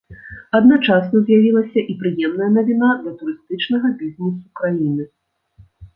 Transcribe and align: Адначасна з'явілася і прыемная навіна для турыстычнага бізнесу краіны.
Адначасна 0.59 1.17
з'явілася 1.27 1.79
і 1.93 1.95
прыемная 1.99 2.47
навіна 2.57 2.89
для 3.03 3.13
турыстычнага 3.19 3.87
бізнесу 4.01 4.45
краіны. 4.63 5.03